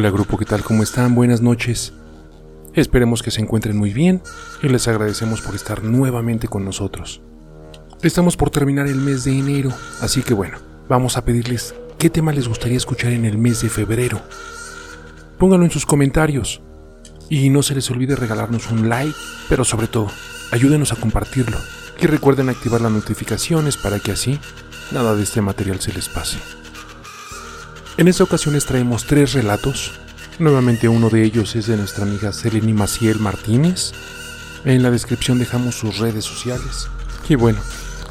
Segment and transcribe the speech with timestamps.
[0.00, 0.62] Hola grupo, ¿qué tal?
[0.62, 1.14] ¿Cómo están?
[1.14, 1.92] Buenas noches.
[2.72, 4.22] Esperemos que se encuentren muy bien
[4.62, 7.20] y les agradecemos por estar nuevamente con nosotros.
[8.00, 10.56] Estamos por terminar el mes de enero, así que bueno,
[10.88, 14.22] vamos a pedirles qué tema les gustaría escuchar en el mes de febrero.
[15.38, 16.62] Pónganlo en sus comentarios
[17.28, 19.14] y no se les olvide regalarnos un like,
[19.50, 20.06] pero sobre todo,
[20.50, 21.58] ayúdenos a compartirlo
[22.00, 24.40] y recuerden activar las notificaciones para que así
[24.92, 26.38] nada de este material se les pase.
[27.96, 30.00] En esta ocasión les traemos tres relatos.
[30.38, 33.92] Nuevamente uno de ellos es de nuestra amiga Seleni Maciel Martínez.
[34.64, 36.88] En la descripción dejamos sus redes sociales.
[37.28, 37.60] Y bueno,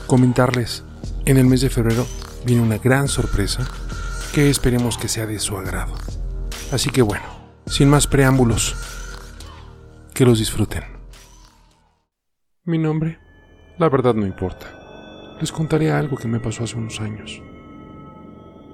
[0.05, 0.83] comentarles,
[1.25, 2.05] en el mes de febrero
[2.45, 3.67] viene una gran sorpresa
[4.33, 5.95] que esperemos que sea de su agrado.
[6.71, 7.25] Así que bueno,
[7.65, 8.75] sin más preámbulos,
[10.13, 10.83] que los disfruten.
[12.63, 13.19] Mi nombre,
[13.79, 15.37] la verdad no importa.
[15.41, 17.41] Les contaré algo que me pasó hace unos años.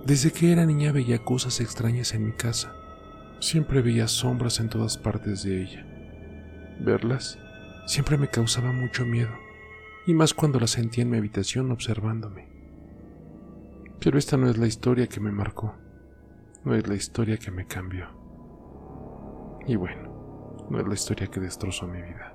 [0.05, 2.75] Desde que era niña veía cosas extrañas en mi casa.
[3.39, 5.83] Siempre veía sombras en todas partes de ella.
[6.79, 7.39] Verlas
[7.87, 9.31] siempre me causaba mucho miedo,
[10.05, 12.47] y más cuando las sentía en mi habitación observándome.
[13.99, 15.73] Pero esta no es la historia que me marcó,
[16.63, 18.07] no es la historia que me cambió.
[19.67, 22.31] Y bueno, no es la historia que destrozó mi vida.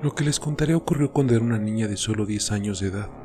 [0.00, 3.21] Lo que les contaré ocurrió cuando era una niña de solo 10 años de edad.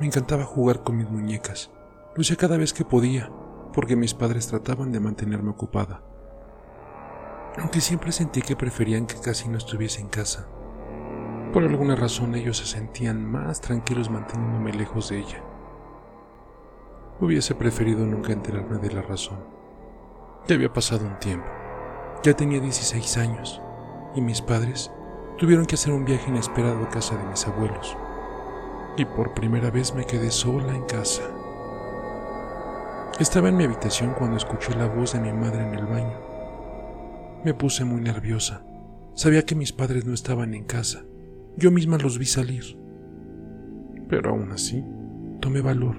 [0.00, 1.70] Me encantaba jugar con mis muñecas.
[2.16, 3.30] Lo cada vez que podía,
[3.74, 6.02] porque mis padres trataban de mantenerme ocupada.
[7.58, 10.48] Aunque siempre sentí que preferían que casi no estuviese en casa.
[11.52, 15.44] Por alguna razón ellos se sentían más tranquilos manteniéndome lejos de ella.
[17.20, 19.44] Hubiese preferido nunca enterarme de la razón.
[20.48, 21.46] Ya había pasado un tiempo.
[22.22, 23.60] Ya tenía 16 años
[24.14, 24.90] y mis padres
[25.36, 27.98] tuvieron que hacer un viaje inesperado a casa de mis abuelos
[28.96, 31.22] y por primera vez me quedé sola en casa.
[33.18, 36.18] Estaba en mi habitación cuando escuché la voz de mi madre en el baño.
[37.44, 38.62] Me puse muy nerviosa.
[39.14, 41.04] Sabía que mis padres no estaban en casa.
[41.56, 42.78] Yo misma los vi salir.
[44.08, 44.84] Pero aún así,
[45.40, 45.96] tomé valor.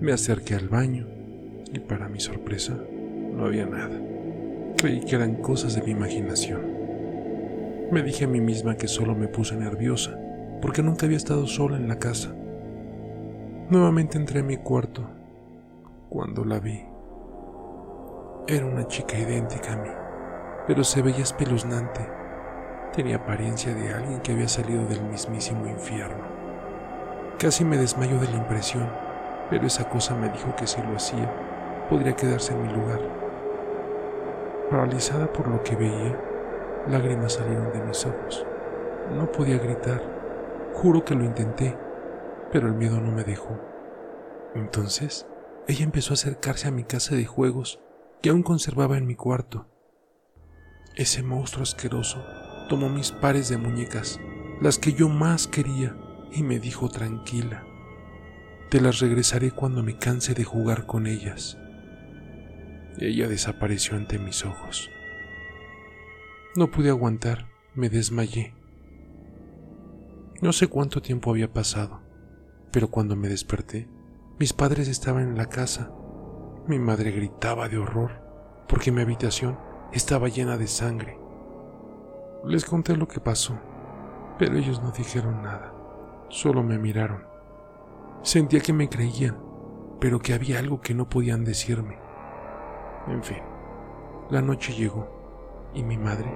[0.00, 1.06] Me acerqué al baño
[1.72, 2.78] y para mi sorpresa,
[3.34, 3.98] no había nada.
[4.76, 6.60] Creí que eran cosas de mi imaginación.
[7.90, 10.21] Me dije a mí misma que solo me puse nerviosa
[10.62, 12.32] porque nunca había estado sola en la casa.
[13.68, 15.02] Nuevamente entré a mi cuarto
[16.08, 16.84] cuando la vi.
[18.46, 19.90] Era una chica idéntica a mí,
[20.68, 22.08] pero se veía espeluznante.
[22.94, 26.24] Tenía apariencia de alguien que había salido del mismísimo infierno.
[27.38, 28.88] Casi me desmayo de la impresión,
[29.50, 31.28] pero esa cosa me dijo que si lo hacía,
[31.90, 33.00] podría quedarse en mi lugar.
[34.70, 36.16] Paralizada por lo que veía,
[36.88, 38.46] lágrimas salieron de mis ojos.
[39.16, 40.21] No podía gritar
[40.72, 41.76] Juro que lo intenté,
[42.50, 43.58] pero el miedo no me dejó.
[44.54, 45.26] Entonces,
[45.68, 47.80] ella empezó a acercarse a mi casa de juegos
[48.20, 49.68] que aún conservaba en mi cuarto.
[50.96, 52.24] Ese monstruo asqueroso
[52.68, 54.20] tomó mis pares de muñecas,
[54.60, 55.96] las que yo más quería,
[56.32, 57.64] y me dijo tranquila,
[58.70, 61.58] te las regresaré cuando me canse de jugar con ellas.
[62.98, 64.90] Ella desapareció ante mis ojos.
[66.56, 68.54] No pude aguantar, me desmayé
[70.42, 72.00] no sé cuánto tiempo había pasado,
[72.72, 73.88] pero cuando me desperté,
[74.40, 75.92] mis padres estaban en la casa.
[76.66, 78.10] Mi madre gritaba de horror
[78.66, 79.56] porque mi habitación
[79.92, 81.16] estaba llena de sangre.
[82.44, 83.56] Les conté lo que pasó,
[84.36, 85.72] pero ellos no dijeron nada,
[86.28, 87.22] solo me miraron.
[88.22, 89.38] Sentía que me creían,
[90.00, 91.98] pero que había algo que no podían decirme.
[93.06, 93.42] En fin,
[94.28, 96.32] la noche llegó y mi madre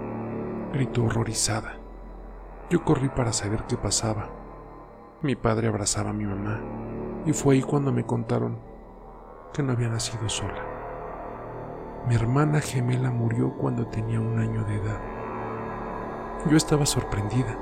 [0.72, 1.80] gritó horrorizada.
[2.68, 4.28] Yo corrí para saber qué pasaba.
[5.22, 6.60] Mi padre abrazaba a mi mamá
[7.24, 8.58] y fue ahí cuando me contaron
[9.52, 10.64] que no había nacido sola.
[12.08, 15.00] Mi hermana gemela murió cuando tenía un año de edad.
[16.50, 17.56] Yo estaba sorprendida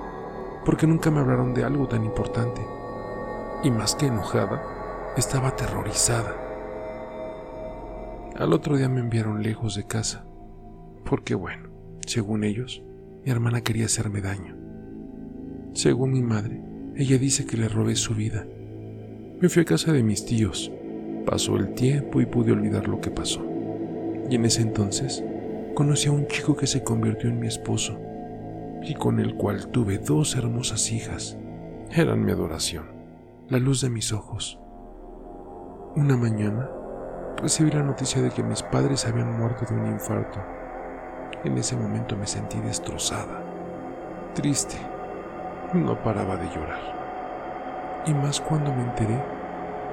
[0.65, 2.67] porque nunca me hablaron de algo tan importante
[3.63, 4.63] y más que enojada,
[5.19, 6.35] estaba aterrorizada.
[8.39, 10.25] Al otro día me enviaron lejos de casa
[11.05, 11.69] porque bueno,
[12.07, 12.83] según ellos,
[13.23, 14.64] mi hermana quería hacerme daño.
[15.75, 16.63] Según mi madre,
[16.95, 18.47] ella dice que le robé su vida.
[19.41, 20.71] Me fui a casa de mis tíos.
[21.27, 23.45] Pasó el tiempo y pude olvidar lo que pasó.
[24.31, 25.25] Y en ese entonces
[25.75, 27.99] conocí a un chico que se convirtió en mi esposo
[28.85, 31.37] y con el cual tuve dos hermosas hijas.
[31.91, 32.85] Eran mi adoración,
[33.49, 34.61] la luz de mis ojos.
[35.97, 36.71] Una mañana
[37.43, 40.39] recibí la noticia de que mis padres habían muerto de un infarto.
[41.43, 43.43] En ese momento me sentí destrozada,
[44.35, 44.77] triste
[45.75, 48.03] no paraba de llorar.
[48.07, 49.23] Y más cuando me enteré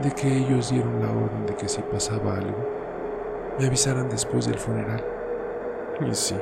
[0.02, 2.68] de que ellos dieron la orden de que si pasaba algo,
[3.60, 5.04] me avisaran después del funeral.
[6.06, 6.36] Y sí,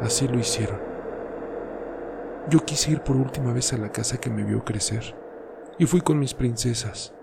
[0.00, 0.78] así lo hicieron.
[2.48, 5.16] Yo quise ir por última vez a la casa que me vio crecer
[5.78, 7.14] y fui con mis princesas.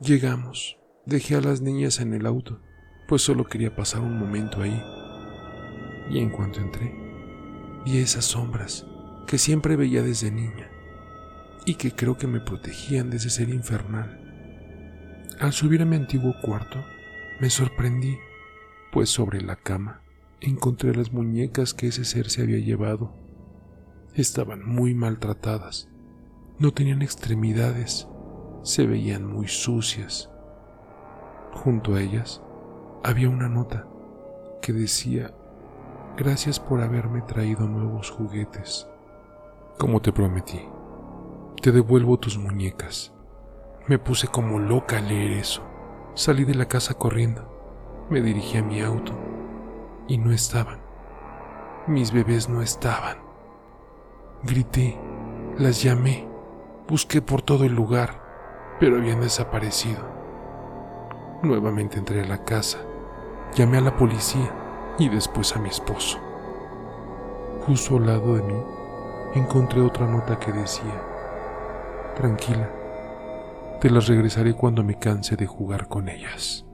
[0.00, 2.60] Llegamos, dejé a las niñas en el auto,
[3.06, 4.82] pues solo quería pasar un momento ahí.
[6.10, 6.92] Y en cuanto entré,
[7.84, 8.86] vi esas sombras
[9.26, 10.70] que siempre veía desde niña
[11.64, 14.18] y que creo que me protegían de ese ser infernal.
[15.38, 16.84] Al subir a mi antiguo cuarto,
[17.40, 18.16] me sorprendí,
[18.92, 20.02] pues sobre la cama
[20.40, 23.14] encontré las muñecas que ese ser se había llevado.
[24.14, 25.88] Estaban muy maltratadas,
[26.58, 28.08] no tenían extremidades,
[28.62, 30.30] se veían muy sucias.
[31.52, 32.42] Junto a ellas
[33.04, 33.86] había una nota
[34.60, 35.34] que decía,
[36.16, 38.86] gracias por haberme traído nuevos juguetes.
[39.78, 40.60] Como te prometí,
[41.60, 43.12] te devuelvo tus muñecas.
[43.88, 45.62] Me puse como loca a leer eso.
[46.14, 48.06] Salí de la casa corriendo.
[48.08, 49.12] Me dirigí a mi auto
[50.06, 50.80] y no estaban.
[51.88, 53.18] Mis bebés no estaban.
[54.44, 54.96] Grité,
[55.58, 56.28] las llamé,
[56.86, 58.22] busqué por todo el lugar,
[58.78, 60.02] pero habían desaparecido.
[61.42, 62.78] Nuevamente entré a la casa,
[63.54, 64.52] llamé a la policía
[64.98, 66.18] y después a mi esposo.
[67.66, 68.62] Justo al lado de mí
[69.34, 71.00] encontré otra nota que decía,
[72.16, 72.68] tranquila,
[73.80, 76.66] te las regresaré cuando me canse de jugar con ellas.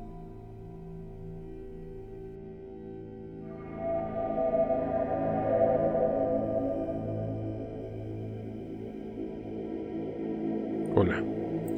[10.94, 11.22] Hola,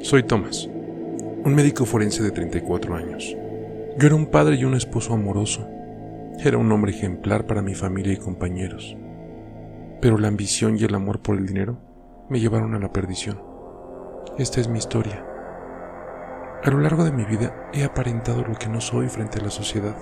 [0.00, 3.36] soy Thomas, un médico forense de 34 años.
[3.98, 5.68] Yo era un padre y un esposo amoroso.
[6.42, 8.96] Era un hombre ejemplar para mi familia y compañeros.
[10.00, 11.76] Pero la ambición y el amor por el dinero
[12.30, 13.42] me llevaron a la perdición.
[14.38, 15.26] Esta es mi historia.
[16.64, 19.50] A lo largo de mi vida he aparentado lo que no soy frente a la
[19.50, 19.94] sociedad.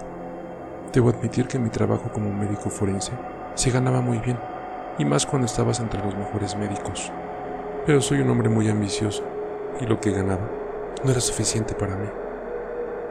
[0.93, 3.11] Debo admitir que mi trabajo como médico forense
[3.55, 4.39] se ganaba muy bien,
[4.99, 7.11] y más cuando estabas entre los mejores médicos.
[7.85, 9.25] Pero soy un hombre muy ambicioso,
[9.81, 10.49] y lo que ganaba
[11.05, 12.09] no era suficiente para mí.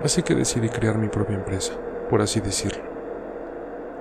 [0.06, 1.74] Así que decidí crear mi propia empresa,
[2.10, 2.84] por así decirlo.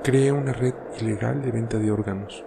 [0.04, 2.45] Creé una red ilegal de venta de órganos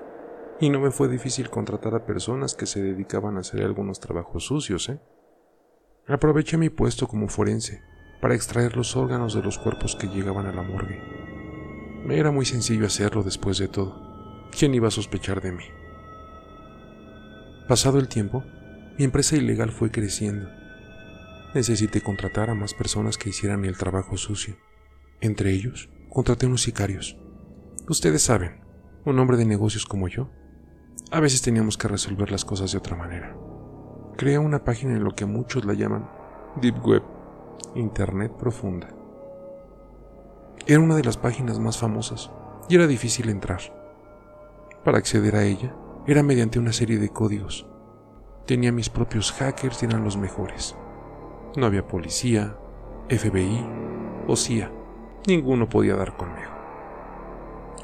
[0.62, 4.46] y no me fue difícil contratar a personas que se dedicaban a hacer algunos trabajos
[4.46, 5.00] sucios, ¿eh?
[6.08, 7.82] Aproveché mi puesto como forense
[8.22, 11.02] para extraer los órganos de los cuerpos que llegaban a la morgue.
[12.04, 14.50] Me era muy sencillo hacerlo después de todo.
[14.58, 15.66] ¿Quién iba a sospechar de mí?
[17.68, 18.44] Pasado el tiempo,
[18.98, 20.50] mi empresa ilegal fue creciendo.
[21.54, 24.58] Necesité contratar a más personas que hicieran el trabajo sucio.
[25.22, 27.18] Entre ellos, contraté unos sicarios.
[27.88, 28.62] Ustedes saben,
[29.06, 30.30] un hombre de negocios como yo
[31.12, 33.36] a veces teníamos que resolver las cosas de otra manera.
[34.16, 36.10] Creé una página en lo que muchos la llaman
[36.62, 37.04] Deep Web,
[37.76, 38.90] Internet Profunda.
[40.68, 42.30] Era una de las páginas más famosas
[42.68, 43.62] y era difícil entrar.
[44.84, 45.76] Para acceder a ella
[46.06, 47.66] era mediante una serie de códigos.
[48.46, 50.76] Tenía mis propios hackers y eran los mejores.
[51.56, 52.56] No había policía,
[53.10, 53.66] FBI
[54.28, 54.72] o CIA.
[55.28, 56.52] Ninguno podía dar conmigo.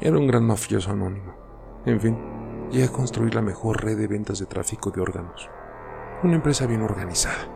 [0.00, 1.34] Era un gran mafioso anónimo.
[1.86, 2.18] En fin,
[2.72, 5.48] y a construir la mejor red de ventas de tráfico de órganos.
[6.22, 7.48] Una empresa bien organizada.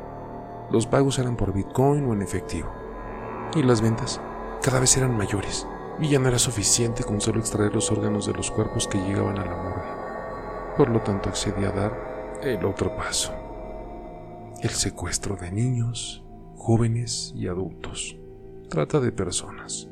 [0.71, 2.71] Los pagos eran por Bitcoin o en efectivo.
[3.55, 4.21] Y las ventas
[4.63, 5.67] cada vez eran mayores.
[5.99, 9.39] Y ya no era suficiente con solo extraer los órganos de los cuerpos que llegaban
[9.39, 10.77] a la morgue.
[10.77, 13.33] Por lo tanto accedí a dar el otro paso.
[14.63, 16.25] El secuestro de niños,
[16.57, 18.17] jóvenes y adultos.
[18.69, 19.89] Trata de personas.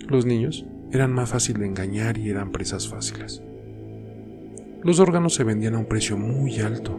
[0.00, 3.42] Los niños eran más fácil de engañar y eran presas fáciles.
[4.82, 6.98] Los órganos se vendían a un precio muy alto.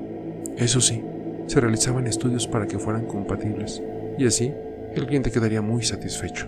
[0.56, 1.04] Eso sí,
[1.48, 3.82] se realizaban estudios para que fueran compatibles,
[4.20, 4.54] y así
[4.94, 6.48] el cliente quedaría muy satisfecho.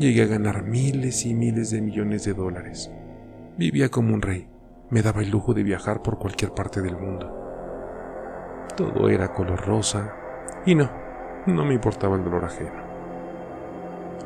[0.00, 2.90] Llegué a ganar miles y miles de millones de dólares.
[3.56, 4.48] Vivía como un rey,
[4.90, 7.32] me daba el lujo de viajar por cualquier parte del mundo.
[8.76, 10.14] Todo era color rosa,
[10.66, 10.90] y no,
[11.46, 12.88] no me importaba el dolor ajeno.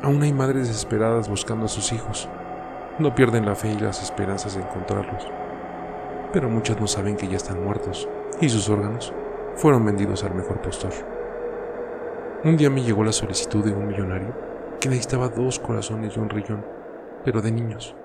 [0.01, 2.27] Aún hay madres desesperadas buscando a sus hijos.
[2.97, 5.23] No pierden la fe y las esperanzas de encontrarlos
[6.33, 8.09] pero muchos no saben que ya están muertos
[8.41, 9.13] y sus órganos
[9.55, 10.91] fueron vendidos al mejor postor.
[12.43, 14.35] Un día me llegó la solicitud de un millonario
[14.81, 16.65] que necesitaba dos corazones y un riñón,
[17.23, 17.95] pero de niños.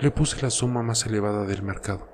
[0.00, 2.08] Le puse la suma más elevada del mercado,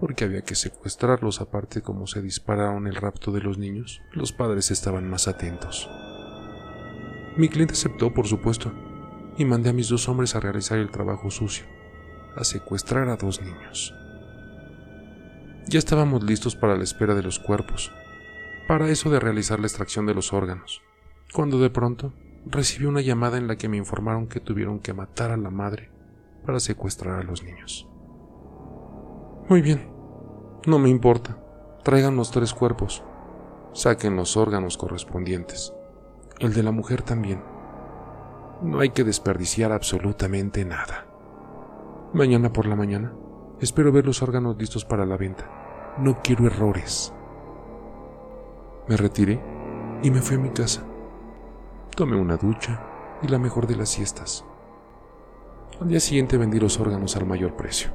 [0.00, 4.70] porque había que secuestrarlos aparte como se dispararon el rapto de los niños, los padres
[4.70, 5.88] estaban más atentos.
[7.36, 8.72] Mi cliente aceptó, por supuesto,
[9.36, 11.66] y mandé a mis dos hombres a realizar el trabajo sucio,
[12.36, 13.94] a secuestrar a dos niños.
[15.66, 17.90] Ya estábamos listos para la espera de los cuerpos,
[18.68, 20.82] para eso de realizar la extracción de los órganos,
[21.32, 22.12] cuando de pronto
[22.44, 25.90] recibí una llamada en la que me informaron que tuvieron que matar a la madre
[26.44, 27.88] para secuestrar a los niños.
[29.48, 29.90] Muy bien,
[30.66, 31.38] no me importa.
[31.82, 33.02] Traigan los tres cuerpos.
[33.72, 35.72] Saquen los órganos correspondientes.
[36.40, 37.42] El de la mujer también.
[38.62, 41.06] No hay que desperdiciar absolutamente nada.
[42.12, 43.12] Mañana por la mañana
[43.60, 45.94] espero ver los órganos listos para la venta.
[45.98, 47.12] No quiero errores.
[48.88, 49.40] Me retiré
[50.02, 50.84] y me fui a mi casa.
[51.96, 52.80] Tomé una ducha
[53.22, 54.44] y la mejor de las siestas.
[55.80, 57.90] Al día siguiente vendí los órganos al mayor precio.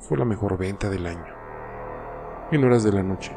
[0.00, 1.34] Fue la mejor venta del año.
[2.50, 3.36] En horas de la noche,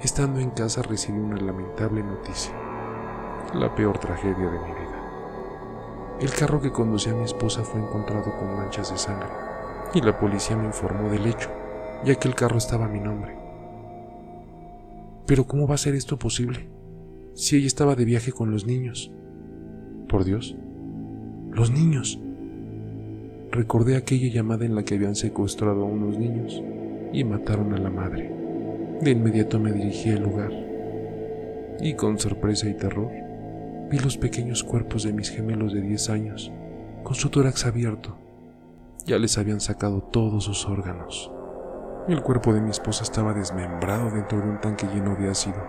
[0.00, 2.52] estando en casa recibí una lamentable noticia.
[3.54, 6.18] La peor tragedia de mi vida.
[6.20, 9.41] El carro que conducía a mi esposa fue encontrado con manchas de sangre
[9.94, 11.50] y la policía me informó del hecho,
[12.04, 13.36] ya que el carro estaba a mi nombre.
[15.26, 16.68] Pero ¿cómo va a ser esto posible?
[17.34, 19.12] Si ella estaba de viaje con los niños.
[20.08, 20.56] Por Dios,
[21.52, 22.18] los niños.
[23.50, 26.62] Recordé aquella llamada en la que habían secuestrado a unos niños
[27.12, 28.32] y mataron a la madre.
[29.00, 30.52] De inmediato me dirigí al lugar
[31.80, 33.10] y con sorpresa y terror
[33.90, 36.52] vi los pequeños cuerpos de mis gemelos de 10 años
[37.02, 38.16] con su tórax abierto.
[39.04, 41.32] Ya les habían sacado todos sus órganos.
[42.06, 45.60] El cuerpo de mi esposa estaba desmembrado dentro de un tanque lleno de ácido.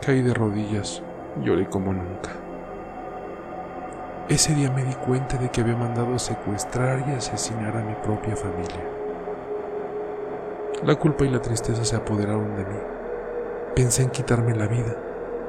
[0.00, 1.02] Caí de rodillas,
[1.42, 2.30] lloré como nunca.
[4.30, 8.34] Ese día me di cuenta de que había mandado secuestrar y asesinar a mi propia
[8.34, 8.82] familia.
[10.84, 12.78] La culpa y la tristeza se apoderaron de mí.
[13.74, 14.96] Pensé en quitarme la vida,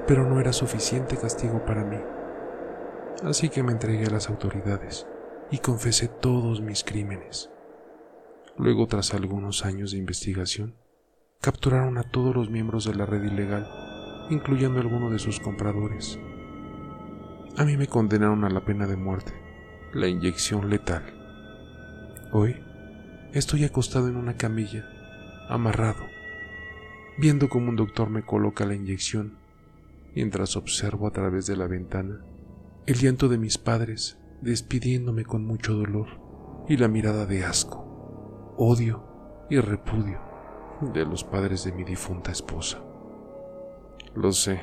[0.06, 2.00] pero no era suficiente castigo para mí.
[3.24, 5.08] Así que me entregué a las autoridades
[5.52, 7.50] y confesé todos mis crímenes.
[8.58, 10.76] Luego, tras algunos años de investigación,
[11.42, 13.68] capturaron a todos los miembros de la red ilegal,
[14.30, 16.20] incluyendo algunos de sus compradores.
[17.56, 19.34] A mí me condenaron a la pena de muerte,
[19.94, 21.04] la inyección letal.
[22.32, 22.56] Hoy
[23.34, 24.86] estoy acostado en una camilla,
[25.50, 26.04] amarrado,
[27.18, 29.38] viendo cómo un doctor me coloca la inyección,
[30.14, 32.22] mientras observo a través de la ventana
[32.86, 36.08] el llanto de mis padres despidiéndome con mucho dolor
[36.68, 39.04] y la mirada de asco, odio
[39.50, 40.20] y repudio
[40.82, 42.80] de los padres de mi difunta esposa.
[44.16, 44.62] Lo sé,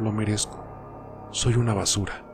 [0.00, 0.70] lo merezco
[1.32, 2.24] soy una basura.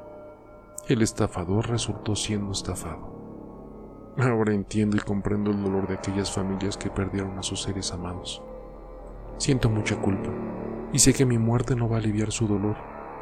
[0.88, 4.14] El estafador resultó siendo estafado.
[4.16, 8.42] Ahora entiendo y comprendo el dolor de aquellas familias que perdieron a sus seres amados.
[9.36, 10.30] Siento mucha culpa
[10.94, 12.76] y sé que mi muerte no va a aliviar su dolor,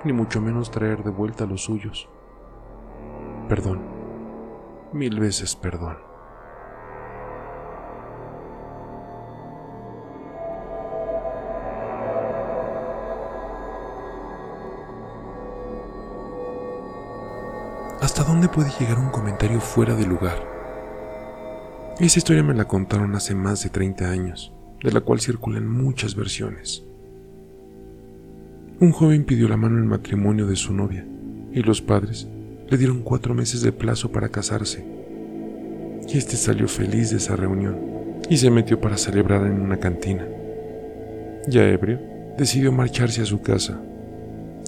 [0.04, 2.08] ni mucho menos traer de vuelta a los suyos.
[3.48, 3.78] Perdón,
[4.94, 5.98] mil veces perdón.
[18.00, 20.38] ¿Hasta dónde puede llegar un comentario fuera de lugar?
[22.00, 26.14] Esa historia me la contaron hace más de 30 años, de la cual circulan muchas
[26.14, 26.82] versiones.
[28.80, 31.06] Un joven pidió la mano en matrimonio de su novia
[31.52, 32.28] y los padres
[32.68, 34.84] le dieron cuatro meses de plazo para casarse.
[36.08, 40.26] Y este salió feliz de esa reunión y se metió para celebrar en una cantina.
[41.46, 42.00] Ya ebrio,
[42.38, 43.80] decidió marcharse a su casa.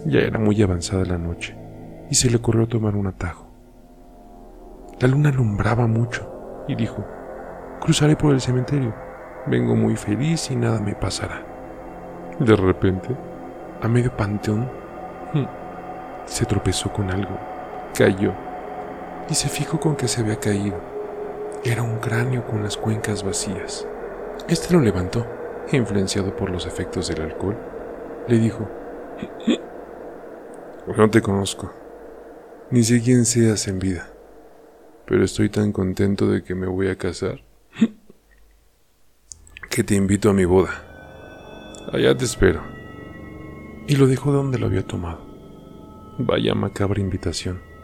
[0.05, 1.57] Ya era muy avanzada la noche
[2.11, 3.47] y se le ocurrió tomar un atajo.
[5.00, 7.05] La luna alumbraba mucho y dijo,
[7.81, 8.95] cruzaré por el cementerio,
[9.47, 11.45] vengo muy feliz y nada me pasará.
[12.38, 13.09] De repente,
[13.83, 14.71] a medio panteón,
[15.33, 15.45] hmm,
[16.26, 17.38] se tropezó con algo,
[17.97, 18.35] cayó
[19.29, 20.79] y se fijó con que se había caído.
[21.65, 23.87] Era un cráneo con las cuencas vacías.
[24.49, 25.26] Este lo levantó,
[25.73, 27.57] influenciado por los efectos del alcohol.
[28.29, 28.69] Le dijo,
[30.97, 31.73] no te conozco,
[32.71, 34.09] ni sé quién seas en vida,
[35.07, 37.41] pero estoy tan contento de que me voy a casar
[39.71, 40.83] que te invito a mi boda.
[41.93, 42.62] Allá te espero.
[43.88, 45.21] Y lo dejó de donde lo había tomado.
[46.19, 47.75] Vaya macabra invitación.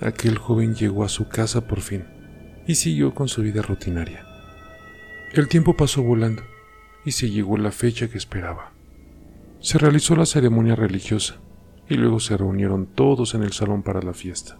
[0.00, 2.04] Aquel joven llegó a su casa por fin
[2.66, 4.26] y siguió con su vida rutinaria.
[5.32, 6.42] El tiempo pasó volando
[7.04, 8.72] y se llegó la fecha que esperaba.
[9.60, 11.36] Se realizó la ceremonia religiosa
[11.88, 14.58] y luego se reunieron todos en el salón para la fiesta.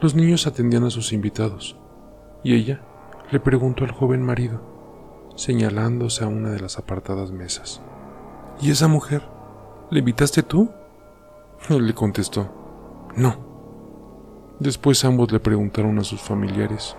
[0.00, 1.76] Los niños atendían a sus invitados
[2.42, 2.82] y ella
[3.30, 7.80] le preguntó al joven marido, señalándose a una de las apartadas mesas.
[8.60, 9.22] ¿Y esa mujer?
[9.90, 10.70] ¿Le invitaste tú?
[11.68, 13.53] Él le contestó, no.
[14.60, 16.96] Después ambos le preguntaron a sus familiares,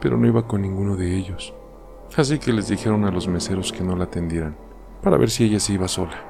[0.00, 1.54] pero no iba con ninguno de ellos.
[2.14, 4.56] Así que les dijeron a los meseros que no la atendieran,
[5.02, 6.22] para ver si ella se iba sola.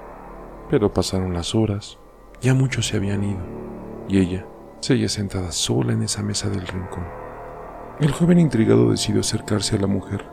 [0.71, 1.99] Pero pasaron las horas
[2.41, 3.41] Ya muchos se habían ido,
[4.09, 4.47] y ella
[4.81, 7.05] seguía sentada sola en esa mesa del rincón.
[7.99, 10.25] El joven intrigado decidió acercarse a la mujer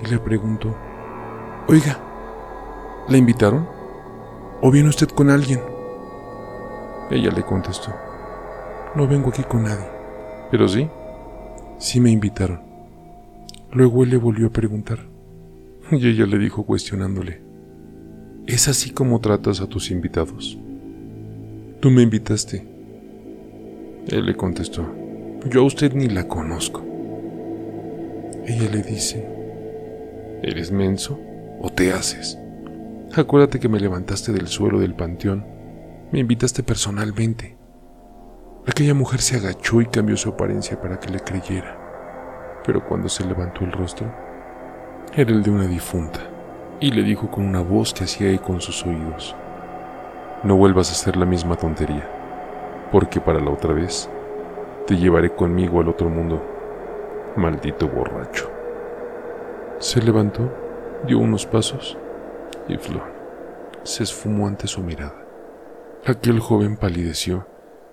[0.00, 0.76] y le preguntó,
[1.66, 1.98] Oiga,
[3.08, 3.68] ¿la invitaron?
[4.62, 5.60] ¿O viene usted con alguien?
[7.10, 7.90] Ella le contestó,
[8.96, 9.84] No vengo aquí con nadie.
[10.50, 10.88] Pero sí,
[11.78, 12.60] sí me invitaron.
[13.70, 15.00] Luego él le volvió a preguntar,
[15.90, 17.42] y ella le dijo cuestionándole,
[18.46, 20.58] ¿es así como tratas a tus invitados?
[21.80, 22.66] Tú me invitaste.
[24.08, 24.86] Él le contestó,
[25.50, 26.82] yo a usted ni la conozco.
[28.46, 29.28] Ella le dice,
[30.42, 31.20] ¿eres menso
[31.60, 32.38] o te haces?
[33.14, 35.44] Acuérdate que me levantaste del suelo del panteón,
[36.12, 37.55] me invitaste personalmente.
[38.68, 41.78] Aquella mujer se agachó y cambió su apariencia para que le creyera,
[42.64, 44.12] pero cuando se levantó el rostro,
[45.14, 46.18] era el de una difunta,
[46.80, 49.36] y le dijo con una voz que hacía eco en sus oídos,
[50.42, 52.08] no vuelvas a hacer la misma tontería,
[52.90, 54.10] porque para la otra vez
[54.86, 56.42] te llevaré conmigo al otro mundo
[57.36, 58.50] Maldito borracho.
[59.78, 60.50] Se levantó,
[61.06, 61.96] dio unos pasos
[62.66, 63.14] y Flor
[63.84, 65.24] se esfumó ante su mirada.
[66.04, 67.46] Aquel joven palideció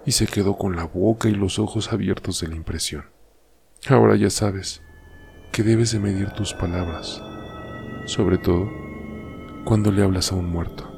[0.05, 3.05] y se quedó con la boca y los ojos abiertos de la impresión.
[3.87, 4.81] Ahora ya sabes
[5.51, 7.21] que debes de medir tus palabras,
[8.05, 8.69] sobre todo
[9.65, 10.92] cuando le hablas a un muerto.